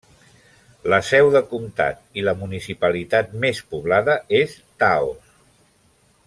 [0.93, 5.33] La seu de comtat i la municipalitat més poblada és Taos.